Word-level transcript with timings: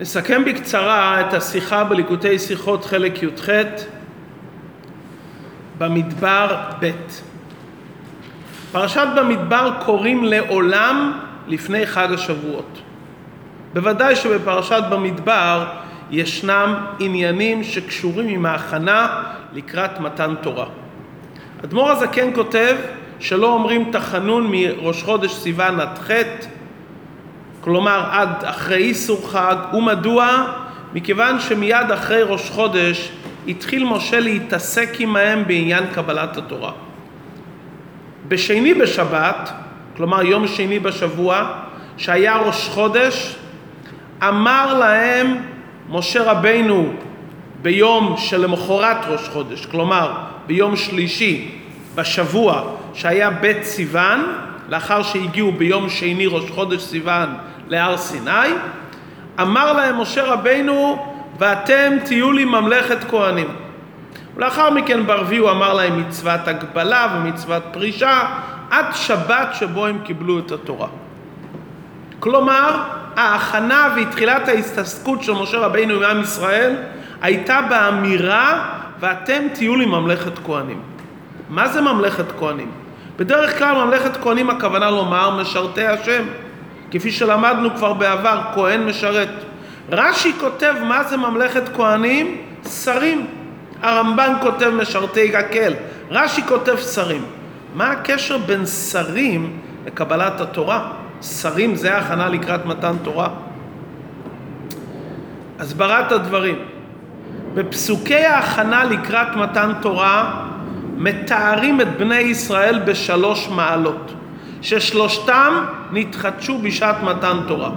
נסכם 0.00 0.44
בקצרה 0.44 1.20
את 1.20 1.34
השיחה 1.34 1.84
בליקוטי 1.84 2.38
שיחות 2.38 2.84
חלק 2.84 3.22
י"ח 3.22 3.48
במדבר 5.78 6.56
ב'. 6.80 6.90
פרשת 8.72 9.06
במדבר 9.16 9.70
קוראים 9.84 10.24
לעולם 10.24 11.20
לפני 11.48 11.86
חג 11.86 12.08
השבועות. 12.12 12.78
בוודאי 13.74 14.16
שבפרשת 14.16 14.82
במדבר 14.90 15.66
ישנם 16.10 16.74
עניינים 16.98 17.64
שקשורים 17.64 18.28
עם 18.28 18.46
ההכנה 18.46 19.22
לקראת 19.52 20.00
מתן 20.00 20.34
תורה. 20.42 20.66
אדמו"ר 21.64 21.90
הזקן 21.90 22.34
כותב 22.34 22.76
שלא 23.20 23.52
אומרים 23.52 23.92
תחנון 23.92 24.46
מראש 24.50 25.02
חודש 25.02 25.32
סיוון 25.34 25.80
עד 25.80 25.98
ח' 25.98 26.10
כלומר 27.66 28.08
עד 28.10 28.44
אחרי 28.44 28.76
איסור 28.76 29.28
חג, 29.30 29.56
ומדוע? 29.72 30.46
מכיוון 30.94 31.40
שמיד 31.40 31.90
אחרי 31.94 32.22
ראש 32.22 32.50
חודש 32.50 33.12
התחיל 33.48 33.84
משה 33.84 34.20
להתעסק 34.20 34.88
עמהם 34.98 35.44
בעניין 35.46 35.84
קבלת 35.94 36.36
התורה. 36.36 36.72
בשני 38.28 38.74
בשבת, 38.74 39.52
כלומר 39.96 40.22
יום 40.22 40.48
שני 40.48 40.78
בשבוע, 40.78 41.52
שהיה 41.96 42.36
ראש 42.36 42.68
חודש, 42.68 43.36
אמר 44.22 44.78
להם 44.78 45.36
משה 45.90 46.22
רבינו 46.22 46.92
ביום 47.62 48.14
שלמחרת 48.18 48.96
ראש 49.08 49.28
חודש, 49.28 49.66
כלומר 49.66 50.12
ביום 50.46 50.76
שלישי 50.76 51.50
בשבוע 51.94 52.62
שהיה 52.94 53.30
בית 53.30 53.64
סיוון, 53.64 54.24
לאחר 54.68 55.02
שהגיעו 55.02 55.52
ביום 55.52 55.90
שני 55.90 56.26
ראש 56.26 56.50
חודש 56.50 56.82
סיוון 56.82 57.28
להר 57.68 57.96
סיני, 57.96 58.48
אמר 59.40 59.72
להם 59.72 60.00
משה 60.00 60.24
רבינו 60.24 61.06
ואתם 61.38 61.92
תהיו 62.04 62.32
לי 62.32 62.44
ממלכת 62.44 62.98
כהנים. 63.10 63.48
ולאחר 64.36 64.70
מכן 64.70 65.06
ברביעי 65.06 65.38
הוא 65.38 65.50
אמר 65.50 65.74
להם 65.74 66.00
מצוות 66.00 66.48
הגבלה 66.48 67.06
ומצוות 67.14 67.62
פרישה 67.72 68.22
עד 68.70 68.86
שבת 68.94 69.48
שבו 69.52 69.86
הם 69.86 69.98
קיבלו 70.04 70.38
את 70.38 70.52
התורה. 70.52 70.88
כלומר, 72.20 72.82
ההכנה 73.16 73.88
ותחילת 73.96 74.48
ההסתסקות 74.48 75.22
של 75.22 75.32
משה 75.32 75.58
רבינו 75.58 75.94
עם 75.94 76.02
עם 76.02 76.20
ישראל 76.20 76.76
הייתה 77.22 77.60
באמירה 77.68 78.74
ואתם 79.00 79.42
תהיו 79.54 79.76
לי 79.76 79.86
ממלכת 79.86 80.38
כהנים. 80.46 80.80
מה 81.48 81.68
זה 81.68 81.80
ממלכת 81.80 82.24
כהנים? 82.38 82.70
בדרך 83.16 83.58
כלל 83.58 83.84
ממלכת 83.84 84.16
כהנים 84.16 84.50
הכוונה 84.50 84.90
לומר 84.90 85.40
משרתי 85.40 85.86
השם. 85.86 86.22
כפי 86.90 87.10
שלמדנו 87.10 87.74
כבר 87.76 87.92
בעבר, 87.92 88.40
כהן 88.54 88.86
משרת. 88.86 89.28
רש"י 89.92 90.32
כותב 90.40 90.74
מה 90.82 91.04
זה 91.04 91.16
ממלכת 91.16 91.76
כהנים? 91.76 92.36
שרים. 92.68 93.26
הרמב"ן 93.82 94.32
כותב 94.42 94.68
משרתי 94.68 95.36
הקל, 95.36 95.72
רש"י 96.10 96.42
כותב 96.42 96.76
שרים. 96.76 97.24
מה 97.74 97.90
הקשר 97.90 98.38
בין 98.38 98.66
שרים 98.66 99.58
לקבלת 99.86 100.40
התורה? 100.40 100.92
שרים 101.22 101.74
זה 101.74 101.96
הכנה 101.98 102.28
לקראת 102.28 102.66
מתן 102.66 102.96
תורה. 103.02 103.28
הסברת 105.58 106.12
הדברים. 106.12 106.56
בפסוקי 107.54 108.24
ההכנה 108.24 108.84
לקראת 108.84 109.36
מתן 109.36 109.72
תורה 109.82 110.44
מתארים 110.96 111.80
את 111.80 111.98
בני 111.98 112.18
ישראל 112.18 112.78
בשלוש 112.78 113.48
מעלות. 113.48 114.12
ששלושתם 114.62 115.64
נתחדשו 115.92 116.58
בשעת 116.58 117.02
מתן 117.02 117.36
תורה. 117.48 117.70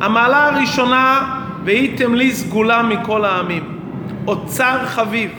המעלה 0.00 0.46
הראשונה, 0.46 1.34
והייתם 1.64 2.14
לי 2.14 2.32
סגולה 2.32 2.82
מכל 2.82 3.24
העמים. 3.24 3.78
אוצר 4.26 4.78
חביב. 4.86 5.30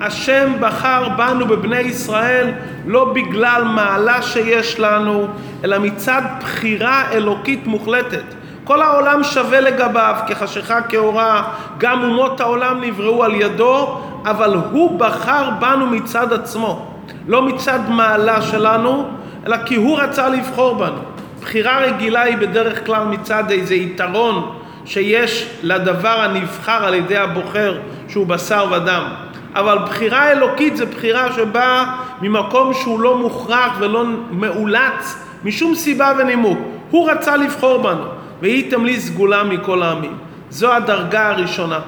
השם 0.00 0.52
בחר 0.60 1.08
בנו 1.08 1.46
בבני 1.46 1.78
ישראל 1.78 2.52
לא 2.86 3.12
בגלל 3.14 3.64
מעלה 3.64 4.22
שיש 4.22 4.80
לנו, 4.80 5.26
אלא 5.64 5.78
מצד 5.78 6.22
בחירה 6.40 7.12
אלוקית 7.12 7.66
מוחלטת. 7.66 8.24
כל 8.64 8.82
העולם 8.82 9.24
שווה 9.24 9.60
לגביו 9.60 10.14
כחשיכה 10.26 10.82
כאורה, 10.82 11.42
גם 11.78 12.02
אומות 12.02 12.40
העולם 12.40 12.80
נבראו 12.80 13.24
על 13.24 13.34
ידו, 13.34 14.00
אבל 14.24 14.54
הוא 14.70 14.98
בחר 14.98 15.50
בנו 15.60 15.86
מצד 15.86 16.32
עצמו, 16.32 16.86
לא 17.28 17.42
מצד 17.42 17.80
מעלה 17.88 18.42
שלנו, 18.42 19.08
אלא 19.46 19.56
כי 19.66 19.74
הוא 19.74 19.98
רצה 19.98 20.28
לבחור 20.28 20.74
בנו. 20.74 20.98
בחירה 21.40 21.78
רגילה 21.78 22.22
היא 22.22 22.36
בדרך 22.36 22.86
כלל 22.86 23.04
מצד 23.04 23.50
איזה 23.50 23.74
יתרון 23.74 24.58
שיש 24.84 25.50
לדבר 25.62 26.20
הנבחר 26.20 26.84
על 26.84 26.94
ידי 26.94 27.16
הבוחר 27.16 27.78
שהוא 28.08 28.26
בשר 28.26 28.66
ודם. 28.72 29.04
אבל 29.54 29.78
בחירה 29.78 30.30
אלוקית 30.30 30.76
זה 30.76 30.86
בחירה 30.86 31.32
שבאה 31.32 31.96
ממקום 32.22 32.74
שהוא 32.74 33.00
לא 33.00 33.18
מוכרח 33.18 33.76
ולא 33.78 34.04
מאולץ 34.30 35.24
משום 35.44 35.74
סיבה 35.74 36.12
ונימוק. 36.18 36.58
הוא 36.90 37.10
רצה 37.10 37.36
לבחור 37.36 37.78
בנו, 37.82 38.04
והייתם 38.42 38.84
לי 38.84 39.00
סגולה 39.00 39.44
מכל 39.44 39.82
העמים. 39.82 40.16
זו 40.50 40.72
הדרגה 40.72 41.28
הראשונה. 41.28 41.80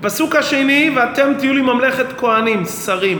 הפסוק 0.00 0.36
השני, 0.36 0.92
ואתם 0.96 1.32
תהיו 1.38 1.54
לי 1.54 1.62
ממלכת 1.62 2.06
כהנים, 2.18 2.64
שרים. 2.64 3.18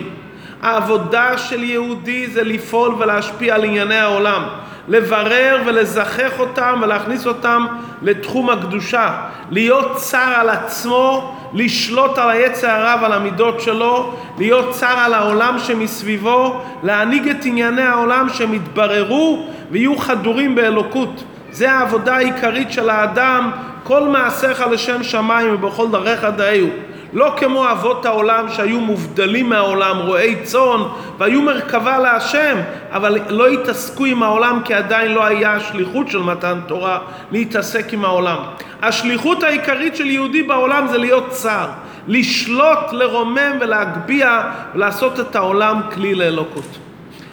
העבודה 0.64 1.38
של 1.38 1.64
יהודי 1.64 2.26
זה 2.26 2.44
לפעול 2.44 2.94
ולהשפיע 2.98 3.54
על 3.54 3.64
ענייני 3.64 3.98
העולם, 3.98 4.42
לברר 4.88 5.62
ולזכח 5.66 6.40
אותם 6.40 6.80
ולהכניס 6.82 7.26
אותם 7.26 7.66
לתחום 8.02 8.50
הקדושה, 8.50 9.10
להיות 9.50 9.96
צר 9.96 10.32
על 10.36 10.48
עצמו, 10.48 11.36
לשלוט 11.52 12.18
על 12.18 12.30
היצע 12.30 12.74
הרע 12.76 13.02
ועל 13.02 13.12
המידות 13.12 13.60
שלו, 13.60 14.14
להיות 14.38 14.70
צר 14.70 14.98
על 14.98 15.14
העולם 15.14 15.58
שמסביבו, 15.58 16.60
להנהיג 16.82 17.28
את 17.28 17.44
ענייני 17.44 17.82
העולם 17.82 18.28
שהם 18.32 18.54
יתבררו 18.54 19.46
ויהיו 19.70 19.98
חדורים 19.98 20.54
באלוקות. 20.54 21.24
זה 21.50 21.72
העבודה 21.72 22.16
העיקרית 22.16 22.72
של 22.72 22.90
האדם, 22.90 23.50
כל 23.82 24.02
מעשיך 24.02 24.64
לשם 24.70 25.02
שמיים 25.02 25.54
ובכל 25.54 25.88
דרכיך 25.90 26.24
דאהו. 26.36 26.68
לא 27.14 27.34
כמו 27.36 27.70
אבות 27.70 28.06
העולם 28.06 28.46
שהיו 28.48 28.80
מובדלים 28.80 29.48
מהעולם, 29.48 29.98
רועי 29.98 30.36
צאן, 30.42 30.80
והיו 31.18 31.42
מרכבה 31.42 31.98
להשם, 31.98 32.56
אבל 32.92 33.18
לא 33.28 33.48
התעסקו 33.48 34.04
עם 34.04 34.22
העולם 34.22 34.60
כי 34.64 34.74
עדיין 34.74 35.12
לא 35.12 35.24
היה 35.24 35.52
השליחות 35.54 36.10
של 36.10 36.18
מתן 36.18 36.60
תורה 36.66 36.98
להתעסק 37.30 37.92
עם 37.92 38.04
העולם. 38.04 38.36
השליחות 38.82 39.42
העיקרית 39.42 39.96
של 39.96 40.06
יהודי 40.06 40.42
בעולם 40.42 40.86
זה 40.88 40.98
להיות 40.98 41.30
צר, 41.30 41.66
לשלוט, 42.08 42.92
לרומם 42.92 43.52
ולהגביה 43.60 44.42
ולעשות 44.74 45.20
את 45.20 45.36
העולם 45.36 45.80
כלי 45.94 46.14
לאלוקות. 46.14 46.78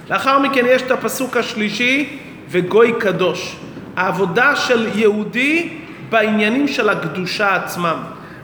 לאחר 0.09 0.39
מכן 0.39 0.65
יש 0.67 0.81
את 0.81 0.91
הפסוק 0.91 1.37
השלישי, 1.37 2.17
וגוי 2.49 2.93
קדוש. 2.99 3.55
העבודה 3.95 4.55
של 4.55 4.87
יהודי 4.95 5.69
בעניינים 6.09 6.67
של 6.67 6.89
הקדושה 6.89 7.55
עצמם. 7.55 7.97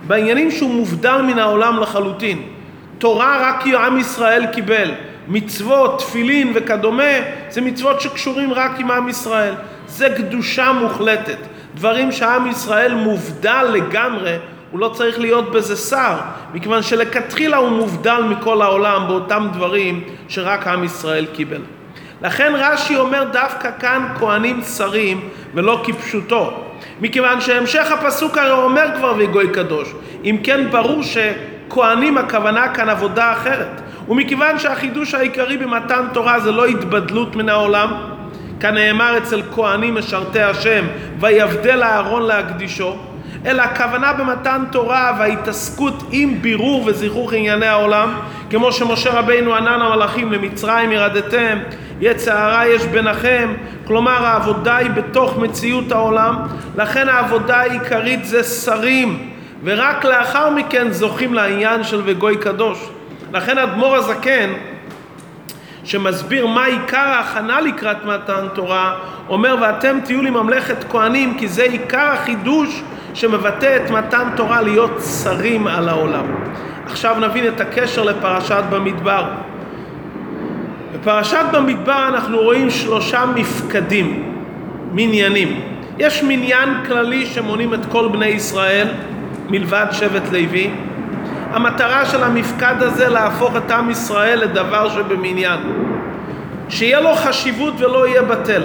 בעניינים 0.08 0.52
שהוא 0.52 0.70
מובדל 0.70 1.22
מן 1.22 1.40
העולם 1.40 1.80
לחלוטין. 1.80 2.42
תורה 2.98 3.38
רק 3.42 3.68
עם 3.68 3.98
ישראל 3.98 4.46
קיבל. 4.46 4.92
מצוות, 5.28 6.00
תפילין 6.00 6.52
וכדומה, 6.56 7.14
זה 7.50 7.62
מצוות 7.62 8.02
שקשורים 8.02 8.54
רק 8.54 8.80
עם 8.80 8.92
עם 8.92 9.10
ישראל. 9.10 9.54
זה 9.88 10.10
קדושה 10.18 10.72
מוחלטת. 10.72 11.38
דברים 11.76 12.12
שעם 12.12 12.48
ישראל 12.48 12.94
מובדל 12.94 13.66
לגמרי, 13.74 14.36
הוא 14.72 14.80
לא 14.80 14.90
צריך 14.90 15.20
להיות 15.20 15.52
בזה 15.52 15.76
שר, 15.76 16.16
מכיוון 16.54 16.84
שלכתחילה 16.84 17.58
הוא 17.58 17.70
מובדל 17.70 18.22
מכל 18.30 18.62
העולם 18.62 19.08
באותם 19.08 19.48
דברים 19.54 20.04
שרק 20.28 20.68
עם 20.68 20.84
ישראל 20.84 21.26
קיבל. 21.26 21.62
לכן 22.22 22.54
רש"י 22.56 22.96
אומר 22.96 23.24
דווקא 23.24 23.70
כאן 23.80 24.08
כהנים 24.20 24.62
שרים 24.62 25.30
ולא 25.54 25.84
כפשוטו. 25.84 26.54
מכיוון 27.02 27.42
שהמשך 27.42 27.92
הפסוק 27.92 28.38
הרי 28.38 28.52
אומר 28.52 28.88
כבר 28.98 29.14
וגוי 29.18 29.50
קדוש. 29.50 29.94
אם 30.24 30.38
כן 30.44 30.72
ברור 30.72 31.02
שכהנים 31.04 32.18
הכוונה 32.18 32.74
כאן 32.74 32.90
עבודה 32.90 33.32
אחרת. 33.34 33.82
ומכיוון 34.10 34.60
שהחידוש 34.60 35.14
העיקרי 35.14 35.58
במתן 35.58 36.06
תורה 36.14 36.40
זה 36.40 36.52
לא 36.52 36.66
התבדלות 36.66 37.36
מן 37.36 37.50
העולם, 37.50 37.90
כנאמר 38.60 39.18
אצל 39.18 39.42
כהנים 39.56 39.96
משרתי 39.96 40.42
השם, 40.42 40.86
ויבדל 41.20 41.84
אהרון 41.84 42.24
להקדישו, 42.24 42.96
אלא 43.46 43.62
הכוונה 43.62 44.14
במתן 44.14 44.64
תורה 44.72 45.16
וההתעסקות 45.20 46.04
עם 46.12 46.42
בירור 46.42 46.84
וזיכוך 46.86 47.34
ענייני 47.34 47.66
העולם, 47.66 48.14
כמו 48.50 48.72
שמשה 48.72 49.20
רבינו 49.20 49.56
ענן 49.56 49.82
המלאכים 49.82 50.32
למצרים 50.32 50.92
ירדתם, 50.92 51.58
יצע 52.02 52.44
הרע 52.44 52.68
יש 52.68 52.86
ביניכם, 52.86 53.54
כלומר 53.88 54.26
העבודה 54.26 54.76
היא 54.76 54.90
בתוך 54.90 55.38
מציאות 55.38 55.92
העולם, 55.92 56.36
לכן 56.78 57.10
העבודה 57.10 57.58
העיקרית 57.58 58.26
זה 58.26 58.44
שרים, 58.44 59.30
ורק 59.64 60.06
לאחר 60.06 60.50
מכן 60.50 60.92
זוכים 60.92 61.34
לעניין 61.34 61.84
של 61.84 62.02
וגוי 62.06 62.38
קדוש. 62.38 62.90
לכן 63.34 63.58
אדמו"ר 63.58 63.96
הזקן 63.96 64.50
שמסביר 65.84 66.48
מה 66.48 66.66
עיקר 66.66 66.98
ההכנה 66.98 67.62
לקראת 67.62 68.06
מתן 68.06 68.48
תורה, 68.54 68.96
אומר 69.30 69.56
ואתם 69.62 69.98
תהיו 70.06 70.22
לי 70.22 70.30
ממלכת 70.30 70.84
כהנים 70.92 71.38
כי 71.38 71.48
זה 71.48 71.64
עיקר 71.64 72.10
החידוש 72.14 72.84
שמבטא 73.14 73.76
את 73.76 73.92
מתן 73.92 74.28
תורה 74.36 74.62
להיות 74.62 75.02
שרים 75.24 75.68
על 75.68 75.90
העולם. 75.90 76.26
עכשיו 76.90 77.16
נבין 77.20 77.48
את 77.48 77.62
הקשר 77.62 78.04
לפרשת 78.04 78.64
במדבר. 78.70 79.26
בפרשת 80.94 81.46
במדבר 81.54 82.08
אנחנו 82.08 82.38
רואים 82.38 82.70
שלושה 82.70 83.26
מפקדים, 83.36 84.34
מניינים. 84.92 85.62
יש 86.00 86.24
מניין 86.24 86.70
כללי 86.88 87.26
שמונים 87.26 87.74
את 87.74 87.86
כל 87.92 88.08
בני 88.08 88.26
ישראל, 88.26 88.88
מלבד 89.50 89.86
שבט 89.92 90.32
לוי. 90.32 90.70
המטרה 91.52 92.06
של 92.06 92.24
המפקד 92.24 92.76
הזה 92.80 93.10
להפוך 93.10 93.56
את 93.58 93.72
עם 93.72 93.90
ישראל 93.90 94.40
לדבר 94.40 94.90
שבמניין. 94.90 95.60
שיהיה 96.70 97.00
לו 97.00 97.16
חשיבות 97.16 97.74
ולא 97.82 98.08
יהיה 98.08 98.22
בטל. 98.22 98.64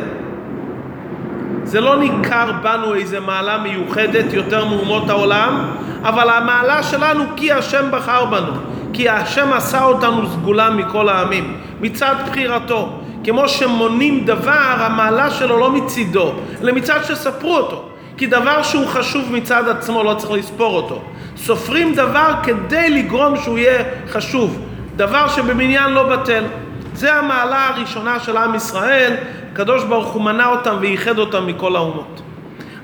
זה 1.72 1.80
לא 1.80 1.96
ניכר 1.96 2.52
בנו 2.62 2.94
איזה 2.94 3.20
מעלה 3.20 3.58
מיוחדת 3.58 4.32
יותר 4.32 4.64
מאומות 4.64 5.10
העולם, 5.10 5.70
אבל 6.02 6.30
המעלה 6.30 6.82
שלנו 6.82 7.24
כי 7.36 7.52
השם 7.52 7.88
בחר 7.90 8.24
בנו, 8.24 8.52
כי 8.92 9.08
השם 9.08 9.52
עשה 9.52 9.84
אותנו 9.84 10.28
סגולה 10.28 10.70
מכל 10.70 11.08
העמים, 11.08 11.56
מצד 11.80 12.14
בחירתו. 12.28 12.98
כמו 13.24 13.48
שמונים 13.48 14.24
דבר, 14.24 14.74
המעלה 14.76 15.30
שלו 15.30 15.58
לא 15.58 15.70
מצידו, 15.70 16.32
אלא 16.62 16.72
מצד 16.72 17.04
שספרו 17.04 17.56
אותו. 17.56 17.88
כי 18.16 18.26
דבר 18.26 18.62
שהוא 18.62 18.86
חשוב 18.86 19.32
מצד 19.32 19.68
עצמו 19.68 20.02
לא 20.02 20.14
צריך 20.14 20.32
לספור 20.32 20.76
אותו. 20.76 21.02
סופרים 21.36 21.94
דבר 21.94 22.32
כדי 22.42 22.90
לגרום 22.90 23.36
שהוא 23.36 23.58
יהיה 23.58 23.84
חשוב, 24.10 24.58
דבר 24.96 25.28
שבמניין 25.28 25.90
לא 25.90 26.02
בטל. 26.16 26.44
זה 26.94 27.14
המעלה 27.14 27.68
הראשונה 27.68 28.20
של 28.20 28.36
עם 28.36 28.54
ישראל, 28.54 29.14
הקדוש 29.52 29.84
ברוך 29.84 30.12
הוא 30.12 30.22
מנה 30.22 30.46
אותם 30.46 30.76
וייחד 30.80 31.18
אותם 31.18 31.46
מכל 31.46 31.76
האומות. 31.76 32.22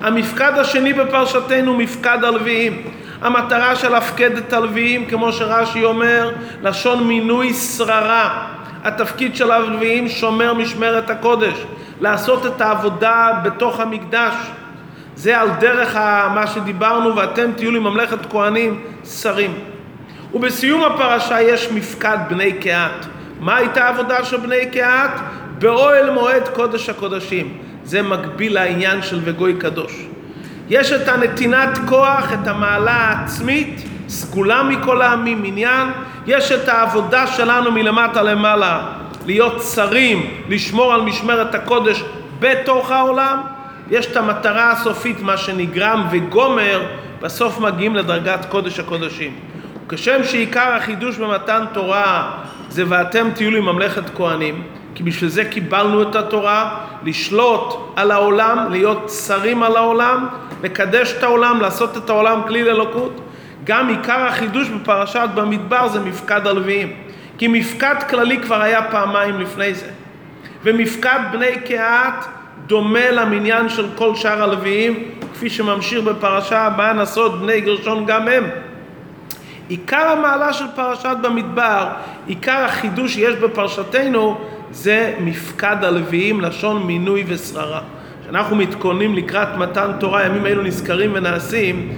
המפקד 0.01 0.53
השני 0.57 0.93
בפרשתנו 0.93 1.75
מפקד 1.75 2.25
הלוויים. 2.25 2.83
המטרה 3.23 3.77
של 3.77 3.95
הפקד 3.95 4.37
את 4.37 4.53
הלוויים, 4.53 5.07
כמו 5.07 5.33
שרש"י 5.33 5.85
אומר, 5.85 6.31
לשון 6.63 7.05
מינוי 7.05 7.55
שררה. 7.55 8.47
התפקיד 8.85 9.37
של 9.37 9.51
הלוויים 9.51 10.09
שומר 10.09 10.55
משמרת 10.55 11.11
הקודש, 11.11 11.65
לעשות 12.01 12.47
את 12.47 12.61
העבודה 12.61 13.33
בתוך 13.43 13.81
המקדש. 13.81 14.35
זה 15.17 15.41
על 15.41 15.49
דרך 15.61 15.97
מה 16.35 16.47
שדיברנו, 16.47 17.17
ואתם 17.17 17.53
תהיו 17.57 17.71
לי 17.71 17.79
ממלכת 17.79 18.27
כהנים, 18.31 18.81
שרים. 19.05 19.55
ובסיום 20.35 20.85
הפרשה 20.85 21.41
יש 21.41 21.73
מפקד 21.73 22.19
בני 22.29 22.53
קהת. 22.53 23.07
מה 23.41 23.57
הייתה 23.57 23.85
העבודה 23.85 24.25
של 24.25 24.37
בני 24.37 24.67
קהת? 24.73 25.11
באוהל 25.59 26.11
מועד 26.11 26.49
קודש 26.49 26.89
הקודשים. 26.89 27.59
זה 27.85 28.03
מקביל 28.03 28.55
לעניין 28.55 29.03
של 29.03 29.21
וגוי 29.25 29.55
קדוש. 29.55 30.07
יש 30.69 30.93
את 30.93 31.09
הנתינת 31.09 31.79
כוח, 31.89 32.33
את 32.33 32.47
המעלה 32.47 32.93
העצמית, 32.93 33.83
סגולה 34.09 34.63
מכל 34.63 35.03
העמים, 35.03 35.45
עניין. 35.45 35.89
יש 36.27 36.53
את 36.53 36.69
העבודה 36.69 37.27
שלנו 37.27 37.73
מלמטה 37.73 38.23
למעלה, 38.23 38.81
להיות 39.27 39.63
שרים, 39.63 40.31
לשמור 40.49 40.95
על 40.95 41.03
משמרת 41.03 41.55
הקודש 41.55 42.05
בתוך 42.41 42.91
העולם. 42.91 43.41
יש 43.91 44.07
את 44.07 44.17
המטרה 44.17 44.71
הסופית, 44.71 45.23
מה 45.23 45.37
שנגרם 45.37 46.07
וגומר, 46.11 46.83
בסוף 47.23 47.61
מגיעים 47.61 47.97
לדרגת 47.97 48.47
קודש 48.49 48.81
הקודשים. 48.81 49.33
כשם 49.89 50.25
שעיקר 50.25 50.75
החידוש 50.77 51.17
במתן 51.17 51.65
תורה 51.73 52.31
זה 52.71 52.85
ואתם 52.89 53.29
תהיו 53.35 53.51
לי 53.51 53.61
ממלכת 53.61 54.03
כהנים, 54.17 54.63
כי 54.95 55.03
בשביל 55.03 55.31
זה 55.31 55.45
קיבלנו 55.45 56.03
את 56.03 56.17
התורה, 56.17 56.79
לשלוט 57.05 57.75
על 57.97 58.11
העולם, 58.11 58.67
להיות 58.71 59.11
שרים 59.27 59.63
על 59.63 59.77
העולם, 59.77 60.27
לקדש 60.63 61.15
את 61.19 61.23
העולם, 61.23 61.61
לעשות 61.61 61.97
את 61.97 62.11
העולם 62.11 62.41
כלי 62.47 62.65
לאלוקות. 62.65 63.21
גם 63.65 63.89
עיקר 63.89 64.21
החידוש 64.21 64.69
בפרשת 64.69 65.29
במדבר 65.35 65.89
זה 65.89 66.01
מפקד 66.01 66.47
הלוויים. 66.47 66.93
כי 67.39 67.49
מפקד 67.49 67.95
כללי 68.11 68.39
כבר 68.43 68.63
היה 68.63 68.83
פעמיים 68.91 69.41
לפני 69.41 69.75
זה. 69.75 69.87
ומפקד 70.65 71.19
בני 71.33 71.61
קהת 71.67 72.27
דומה 72.67 73.11
למניין 73.11 73.69
של 73.69 73.87
כל 73.95 74.15
שאר 74.15 74.43
הלוויים, 74.43 75.11
כפי 75.35 75.51
שממשיך 75.51 76.05
בפרשה 76.05 76.61
הבאה 76.61 76.93
נשאות 76.93 77.41
בני 77.41 77.61
גרשון 77.61 78.07
גם 78.07 78.29
הם. 78.29 78.45
עיקר 79.69 80.09
המעלה 80.19 80.53
של 80.53 80.65
פרשת 80.75 81.17
במדבר, 81.23 81.89
עיקר 82.27 82.65
החידוש 82.65 83.15
שיש 83.15 83.35
בפרשתנו, 83.35 84.39
זה 84.71 85.15
מפקד 85.21 85.77
הלוויים, 85.83 86.41
לשון 86.41 86.87
מינוי 86.87 87.25
ושררה. 87.29 87.81
כשאנחנו 88.23 88.57
מתכוננים 88.57 89.15
לקראת 89.15 89.49
מתן 89.57 89.91
תורה, 90.01 90.27
ימים 90.27 90.47
אלו 90.47 90.63
נזכרים 90.63 91.11
ונעשים, 91.15 91.93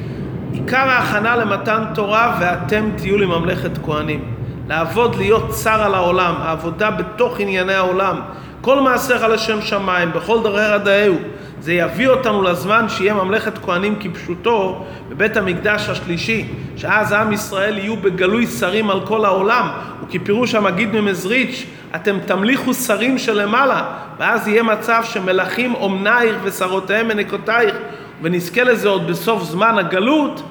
עיקר 0.52 0.76
ההכנה 0.88 1.36
למתן 1.36 1.84
תורה, 1.94 2.36
ואתם 2.40 2.84
תהיו 2.96 3.18
לי 3.18 3.26
ממלכת 3.26 3.70
כהנים. 3.84 4.24
לעבוד, 4.68 5.16
להיות 5.16 5.50
צר 5.50 5.82
על 5.82 5.94
העולם, 5.94 6.34
העבודה 6.38 6.90
בתוך 6.90 7.40
ענייני 7.40 7.74
העולם. 7.74 8.20
כל 8.60 8.80
מעשיך 8.80 9.22
לשם 9.22 9.62
שמיים, 9.62 10.12
בכל 10.12 10.42
דרר 10.42 10.74
הדאהו. 10.74 11.14
זה 11.60 11.72
יביא 11.72 12.08
אותנו 12.08 12.42
לזמן 12.42 12.88
שיהיה 12.88 13.14
ממלכת 13.14 13.58
כהנים 13.58 13.96
כפשוטו 14.00 14.84
בבית 15.08 15.36
המקדש 15.36 15.88
השלישי, 15.88 16.48
שאז 16.76 17.12
עם 17.12 17.32
ישראל 17.32 17.78
יהיו 17.78 17.96
בגלוי 17.96 18.46
שרים 18.46 18.90
על 18.90 19.06
כל 19.06 19.24
העולם, 19.24 19.68
וכפירוש 20.04 20.54
המגיד 20.54 20.94
ממזריץ', 20.94 21.66
אתם 21.94 22.18
תמליכו 22.26 22.74
שרים 22.74 23.18
שלמעלה, 23.18 23.82
ואז 24.18 24.48
יהיה 24.48 24.62
מצב 24.62 25.02
שמלכים 25.04 25.74
אומנייך 25.74 26.36
ושרותיהם 26.42 27.08
מנקותייך, 27.08 27.74
ונזכה 28.22 28.62
לזה 28.62 28.88
עוד 28.88 29.06
בסוף 29.06 29.42
זמן 29.42 29.78
הגלות, 29.78 30.42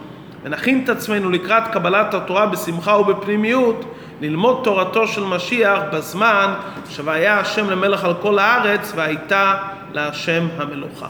ונכין 0.44 0.82
את 0.84 0.90
עצמנו 0.90 1.30
לקראת 1.30 1.68
קבלת 1.68 2.14
התורה 2.14 2.46
בשמחה 2.46 2.98
ובפנימיות, 2.98 3.96
ללמוד 4.22 4.62
תורתו 4.64 5.08
של 5.08 5.24
משיח 5.24 5.80
בזמן 5.94 6.54
שהיה 6.90 7.40
השם 7.40 7.70
למלך 7.70 8.04
על 8.04 8.14
כל 8.22 8.40
הארץ 8.40 8.94
והייתה 8.96 9.56
להשם 9.94 10.48
המלוכה. 10.58 11.08